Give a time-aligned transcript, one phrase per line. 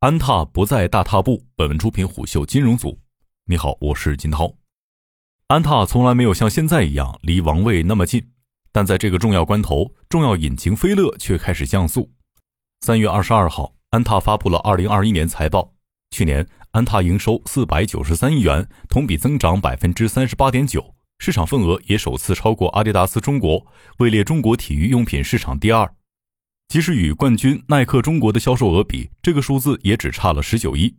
[0.00, 1.42] 安踏不再大踏步。
[1.56, 3.00] 本文出品虎嗅金融组。
[3.46, 4.54] 你好，我是金涛。
[5.48, 8.24] 安踏从来没有像现在一样离王位那么近，
[8.70, 12.12] 但在这个重要关头，重要引擎飞乐却开始降速。
[12.82, 15.74] 三月二十二号，安踏发布了二零二一年财报。
[16.12, 23.66] 去年，安踏营收四百九十三亿元，同比增长百分之三十八点九，市场份额也首次超过阿迪达斯中国，
[23.98, 25.92] 位列中国体育用品市场第二。
[26.68, 30.94] 即使与冠军耐克中国的销售额比，这个数字也只差了十九亿。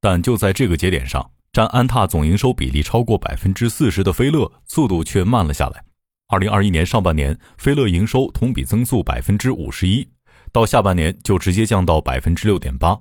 [0.00, 5.84] 但就在这个节点上，占安踏总营收比例超过百分之四十的飞乐速度却慢了下来。
[6.28, 10.08] 二零二一年上半年，飞乐营收同比增速百分之五十一，
[10.52, 12.96] 到下半年就直接降到百分之六点八。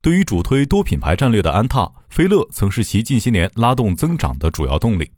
[0.00, 5.10] 对于主推多品牌战略的安踏，飞乐曾是其近些年拉动增长的主要动力。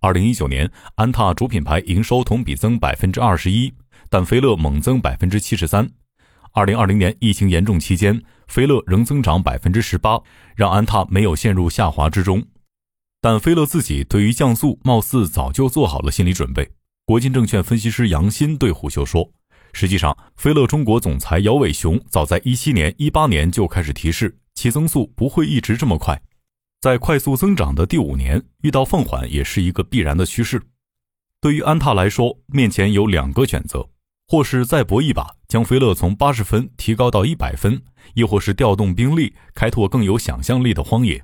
[0.00, 3.72] 二零一九年，安踏主品牌营收同比增百分之二十一。
[4.12, 5.90] 但飞乐猛增百分之七十三。
[6.52, 10.20] 二零二零年疫情严重期间，飞乐仍增长百分之十八，
[10.54, 12.44] 让安踏没有陷入下滑之中。
[13.22, 16.70] 但飞乐自己对于降速貌似早就做好了心理准备。
[17.06, 19.32] 国金证券分析师杨鑫对虎嗅说
[19.72, 26.20] ：“实际上，飞乐中国总裁姚伟雄早在一七年、一八年就开始提示，其增速不会一直这么快，
[26.82, 30.60] 在快速增长的第五年遇到放缓也是一个必然的趋势。
[31.40, 33.88] 对于安踏来说，面前有两个选择。”
[34.32, 37.82] 或是再搏一把，将飞乐从八十分提高到一百分；
[38.14, 41.22] 亦或是调动兵力，开拓更有想象力的荒野。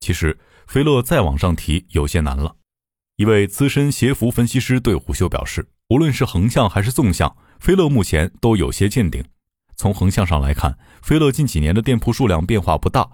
[0.00, 2.56] 其实，飞乐再往上提有些难了。
[3.16, 9.22] 一位资深鞋服分析师对虎嗅表示，无论是横向还是纵向，飞乐目前都有些见顶。
[9.76, 13.06] 从横向上来看，飞乐近几年的店铺数量变化不大。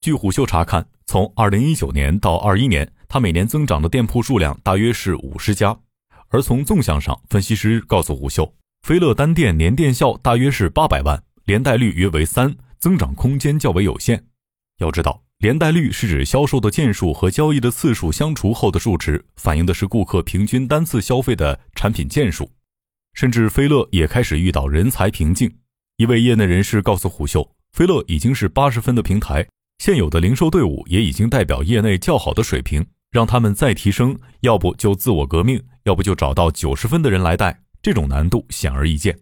[0.00, 5.78] 据虎嗅查看，从二零一九年到二一年，它每年增长的店铺数量大约是五十家。
[6.34, 14.20] 而从纵向上，分析师告诉虎嗅，飞乐单店年店效大约是八百万，连带率约为三，增长空间较为有限。
[14.78, 22.50] 要知道，连带率是指销售的件数和交易的次数相除后的数值，反映的是顾客平均单次消费的产品件数。
[23.12, 25.48] 甚至飞乐也开始遇到人才瓶颈。
[25.98, 29.46] 一位业内人士告诉虎嗅，飞乐已经是八十分的平台，
[29.78, 32.84] 现有的零售队伍也已经代表业内较好的水平。
[33.12, 39.18] 让他们再提升，要不就自我革命，要不就找到九十分的人来带，这种难度显而易见。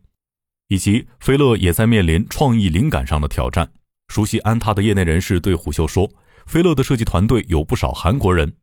[0.68, 3.70] 以及飞乐也在面临创意灵感上的挑战。
[4.08, 6.10] 熟悉安踏的业内人士对虎嗅说，
[6.46, 8.54] 飞乐的设计团队有不少韩国人，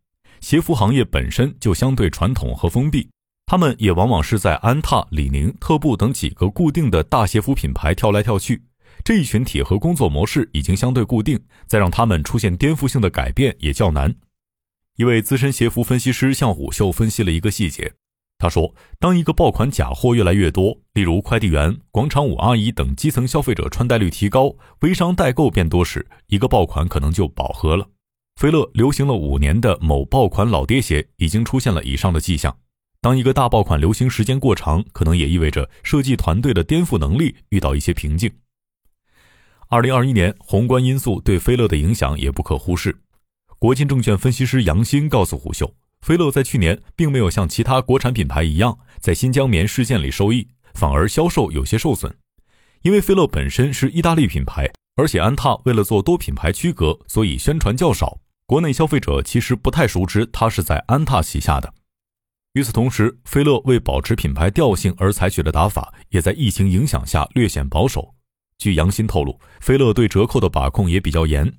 [0.41, 3.09] 鞋服行业本身就相对传统和封闭，
[3.45, 8.63] 他们也往往是在安踏、李宁、特步等几个固定的大鞋服品牌跳来跳去，
[9.03, 14.15] 这一群体和工作模式已经相对固定，再让他们出现颠覆性的改变也较难。
[14.99, 17.93] 一位资深鞋服分析师向虎嗅分析了一个细节，
[18.37, 27.87] 他说：“当一个爆款假货越来越多，例如快递员、广场舞阿姨等基层消费者穿戴率提高，微商代购变多时，一个爆款可能就饱和了。”
[28.35, 32.53] 飞乐流行了五年的某爆款老爹鞋已经出现了以上的迹象。
[32.99, 38.29] 当一个大爆款流行时间过长，可能也意味着设计团队的颠覆能力遇到一些瓶颈。
[39.69, 42.93] 二零二一年宏观因素对菲乐的影响也不可忽视。
[43.59, 52.15] 国金证券分析师杨鑫告诉虎嗅，飞乐在去年并没有像其他国产品牌一样在新疆棉事件里受益，反而销售有些受损。
[52.83, 61.73] 因为飞乐本身是意大利品牌，而且安踏为了做多品牌区隔，所以宣传较少，国内消费者其实不太熟知它是在安踏旗下的。
[62.53, 68.15] 与此同时，飞乐为保持品牌调性而采取的打法，也在疫情影响下略显保守。
[68.57, 71.58] 据杨鑫透露，飞乐对折扣的把控也比较严。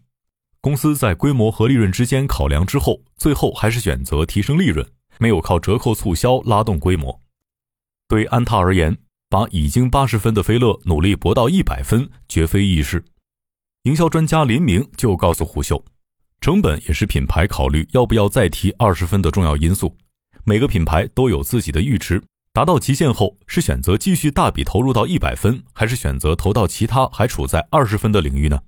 [0.63, 4.87] 公司在规模和利润之间考量之后，最后还是选择提升利润，
[5.19, 7.19] 没有靠折扣促销拉动规模。
[8.07, 8.99] 对安踏而言，
[9.31, 13.03] 把已经八十分的飞乐努力搏到一百分，绝非易事。
[13.85, 15.83] 营销专家林明就告诉胡秀，
[16.43, 19.97] 成本也是品牌考虑要不要再提二十分的重要因素。
[20.45, 22.23] 每个品牌都有自己的阈值，
[22.53, 28.61] 达到极限后，是选择继续大笔投入到一百分，还是选择投到其他还处在二十分的领域呢？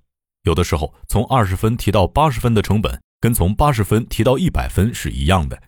[0.42, 5.62] 有的时候，从二十分提到八十分的成本，跟从八十分提到一百分是一样的。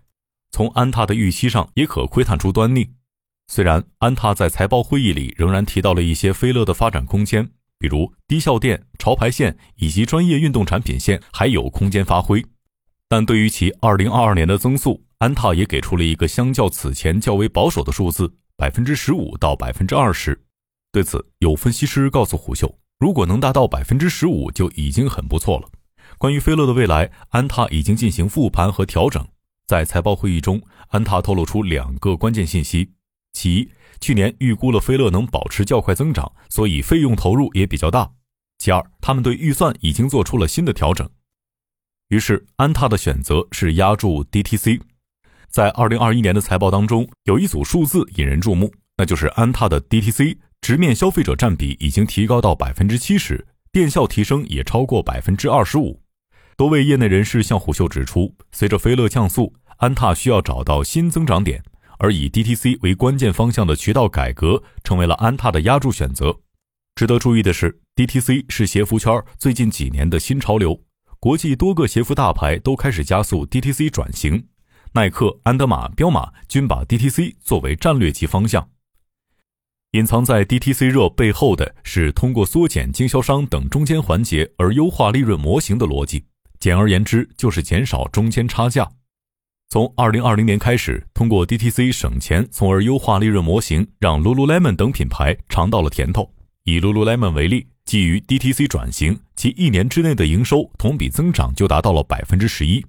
[0.50, 2.90] 从安踏的预期上也可窥探出端倪。
[3.46, 7.48] 虽然安踏在财报会议里仍然提到了一些飞乐的发展空间，
[7.78, 12.44] 比如低效店、潮牌线以及专业运动产品线还有空间发挥，
[13.08, 20.40] 但对于其二零二二年的增速，安踏也给出了一个相较此前较为保守的数字：百分之十五到百分之二十。
[20.90, 22.78] 对此，有分析师告诉虎嗅。
[23.04, 25.68] 如果能达到百分之十五，就已经很不错了。
[26.16, 29.22] 关于飞乐的未来，安踏已经进行复盘和调整。
[29.66, 32.92] 在财报会议中，安踏透露出两个关键信息：
[33.34, 33.70] 其一，
[34.00, 38.10] 去年预估了飞乐能保持较快增长，所以费用投入也比较大；
[38.56, 41.06] 其二，他们对预算已经做出了新的调整。
[42.08, 44.80] 于是，安踏的选择是压住 DTC。
[45.50, 56.00] 在二零二一年的财报当中，有一组数字引人注目，那就是安踏的 DTC 直面消费者占比已经提高到百分之七十，店效提升也超过百分之二十五。
[56.56, 61.62] 多位业内人士向虎嗅指出，随着飞乐降速，安踏需要找到新增长点，
[61.98, 66.34] 而以 DTC 为关键方向的渠道改革成为了安踏的压住选择。
[66.94, 70.80] 值得注意的是，DTC 是鞋服圈最近几年的新潮流，
[71.20, 74.46] 国际多个鞋服大牌都开始加速 DTC 转型，
[74.94, 78.66] 耐克、安德玛、彪马均把 DTC 作为战略级方向。
[79.94, 86.24] 隐藏在 DTC 热背后的是通过缩减经销商等中间环节而优化利润模型的逻辑，
[86.58, 88.90] 简而言之就是减少中间差价。
[89.68, 96.28] 从2020年开始，通过 DTC 省钱，从而优化利润模型，让 Lululemon 等品牌尝到了甜头。
[96.64, 102.84] 以 Lululemon 为例，基于 DTC 转型，其一年之内的营收同比增长就达到了百分之十一。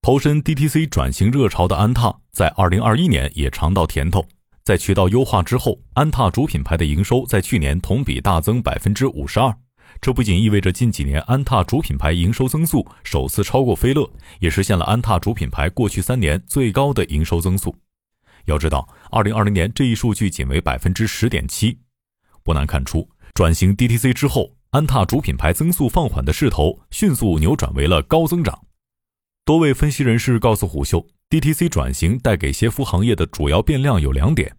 [0.00, 4.24] 投身 DTC 转型热潮的安踏，在二零二一年也尝到甜头。
[4.62, 9.54] 在渠道优化之后，安踏主品牌的营收在去年同比大增百分之五十二。
[10.00, 14.08] 这不仅意味着近几年安踏主品牌营收增速首次超过飞乐，
[14.38, 17.74] 也实现了安踏主品牌过去三年最高的营收增速。
[18.46, 21.78] 要知道，二零二零年这一数据仅为百分之十点七。
[22.42, 28.66] 不难看出，转型 DTC 之后，安踏主品牌增速放缓的势头迅速扭转为了高增长。
[29.44, 34.54] 多位分析人士告诉虎嗅，DTC 转型带给鞋服行业的主要变量有两点：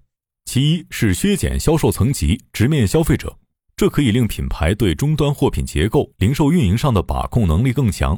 [0.46, 3.38] 其一是削减销售层级，直面消费者，
[3.76, 8.16] 这可以令品牌对终端货品结构、零售运营上的把控能力更强；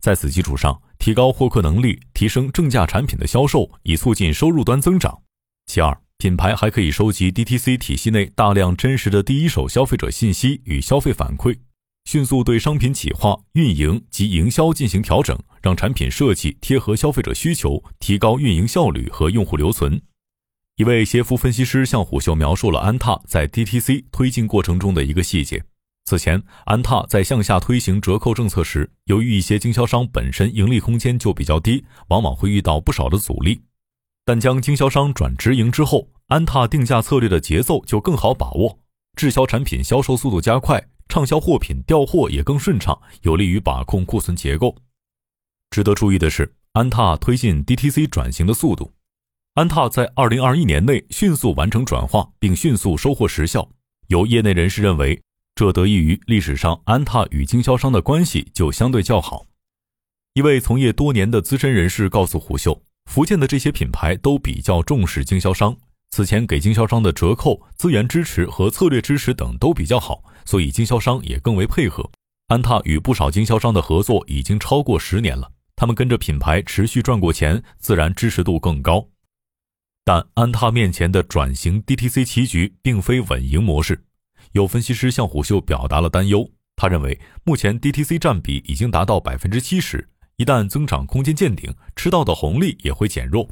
[0.00, 5.22] 在此基础上，提高获客能力，提升正价产品的销售，以促进收入端增长。
[5.66, 5.96] 其二。
[6.18, 11.54] 品牌还可以收集 DTC 体系内大量真实的第一手消费者信息与消费反馈，
[12.06, 20.00] 迅速对商品企划、运营及营销进行调整，让产品设计贴合消费者需求，提高运营效率和用户留存。
[20.76, 25.64] 一位鞋服分析师向虎嗅描述了安踏在 DTC 推进过程中的一个细节：
[26.04, 33.62] 此前，安踏在向下推行折扣政策时，由于一些经销商本身盈利空间就比较低，往往会遇到不少的阻力。
[34.24, 38.78] 但将经销商转直营之后，安踏定价策略的节奏就更好把握，
[39.16, 44.76] 滞销产品销售速度加快，畅销货品调货也更顺畅，有利于把控库存结构。
[45.70, 48.92] 值得注意的是，安踏推进 DTC 转型的速度，
[49.54, 53.68] 安踏在2021年内迅速完成转化，并迅速收获实效。
[54.08, 55.20] 有业内人士认为，
[55.54, 59.46] 这得益于历史上安踏与经销商的关系就相对较好。
[60.34, 62.82] 一位从业多年的资深人士告诉虎嗅。
[63.06, 65.76] 福建的这些品牌都比较重视经销商，
[66.10, 72.10] 此前给经销商的折扣、资源支持和策略支持等都比较好，所以经销商也更为配合。
[72.46, 79.06] 安踏与不少经销商的合作已经超过十年了，他们跟着品牌持续赚过钱，自然支持度更高。
[80.04, 84.04] 但安踏面前的转型 DTC 棋局并非稳赢模式，
[84.52, 86.48] 有分析师向虎嗅表达了担忧。
[86.76, 90.08] 他认为，目前 DTC 占比已经达到百分之七十。
[90.36, 93.48] 一旦增长空间见顶，吃到的红利也会减弱。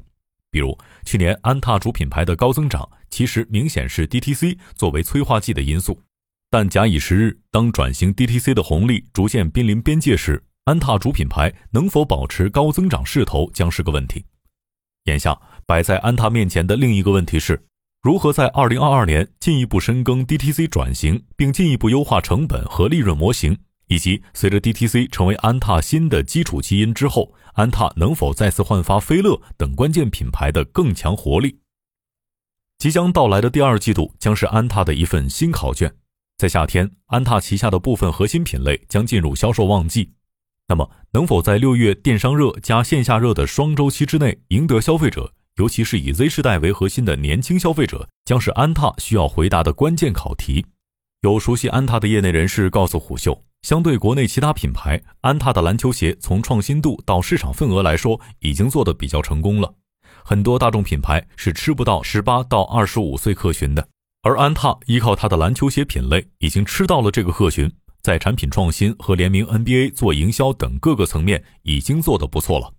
[0.51, 5.99] 比如去年安踏主品牌的高增长，其实明显是 DTC 作为催化剂的因素。
[6.57, 14.25] 但假以时日，当转型 DTC 的红利逐渐濒临边界时，安踏主品牌能否保持高增长势头将是个问题。
[15.07, 17.67] 眼下摆在安踏面前的另一个问题是，
[18.03, 23.59] 如何在2022年进一步深耕 DTC 转型，并进一步优化成本和利润模型。
[23.89, 31.59] 以及随着 DTC 成为安踏新的基础基因之后，安踏能否再次焕发飞乐等关键品牌的更强活力？
[32.79, 35.93] 即将到来的第二季度将是安踏的一份新考卷。
[36.37, 40.13] 在夏天，安踏旗下的部分核心品类将进入销售旺季。
[40.67, 50.67] 那么，能否在六月电商热加线下热的双周期之内赢得消费者，尤其是以 Z 世代为核心的年轻消费者，将是安踏需要回答的关键考题。
[51.21, 53.45] 有熟悉安踏的业内人士告诉虎嗅。
[53.63, 59.75] 相对国内其他品牌，安踏的篮球鞋从创新度到市场份额来说，已经做得比较成功了。
[60.23, 63.89] 很多大众品牌是吃不到十八到二十五岁客群的，
[64.25, 72.73] 而安踏依靠它的篮球鞋品类，已经吃到了这个客群，在产品创新和联名 NBA 做营销等各个层面已经做得不错了。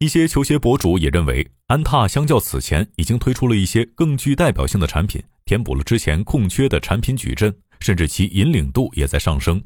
[0.00, 9.62] 一些球鞋博主也认为，安踏相较此前已经推出了一些更具代表性的产品，填补了之前空缺的产品矩阵，甚至其引领度也在上升。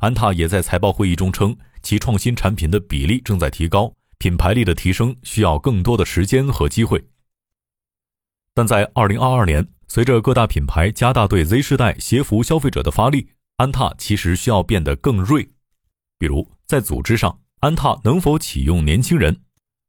[0.00, 7.04] 安踏也在财报会议中称，其创新产品的比例正在提高，品牌力的提升需要更多的时间和机会。
[8.52, 15.48] 但在2022年，随着各大品牌加大对 Z 世代鞋服消费者的发力，安踏其实需要变得更锐，
[16.18, 19.40] 比如在组织上，安踏能否启用年轻人？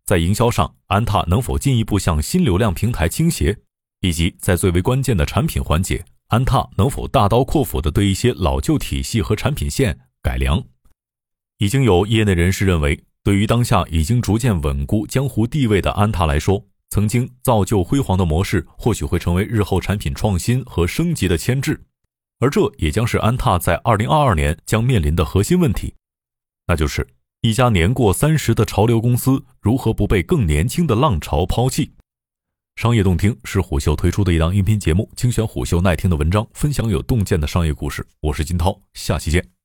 [0.05, 3.57] 在营销上，安踏能否进一步向新流量平台倾斜？
[3.99, 10.63] 以及在最为关键的产品环节，安踏能否大刀阔斧地对一些老旧体系和产品线改良？
[11.57, 21.83] 已经有业内人士认为，对于当下已经逐渐稳固江湖地位的安踏来说，曾经造就辉煌的模式或许会成为日后产品创新和升级的牵制，
[22.39, 25.93] 而这也将是安踏在二零二二年将面临的核心问题，
[26.67, 27.07] 那就是。
[27.41, 31.89] 一家年过三十的潮流公司如何不被更年轻的浪潮抛弃？
[32.75, 38.05] 商业洞听是虎嗅推出的一档音频节目，精选虎嗅耐听的文章，分享有洞见的商业故事。
[38.19, 39.58] 我是金涛，下期见。